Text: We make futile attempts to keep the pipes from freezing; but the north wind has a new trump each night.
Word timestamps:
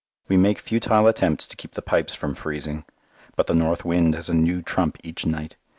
We 0.27 0.35
make 0.35 0.57
futile 0.57 1.07
attempts 1.07 1.47
to 1.47 1.55
keep 1.55 1.73
the 1.73 1.83
pipes 1.83 2.15
from 2.15 2.33
freezing; 2.33 2.85
but 3.35 3.45
the 3.45 3.53
north 3.53 3.85
wind 3.85 4.15
has 4.15 4.29
a 4.29 4.33
new 4.33 4.63
trump 4.63 4.97
each 5.03 5.27
night. 5.27 5.57